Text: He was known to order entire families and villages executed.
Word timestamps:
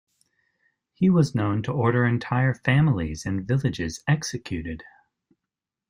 He 0.93 1.11
was 1.11 1.35
known 1.35 1.61
to 1.61 1.71
order 1.71 2.05
entire 2.05 2.55
families 2.55 3.23
and 3.23 3.47
villages 3.47 4.01
executed. 4.07 4.83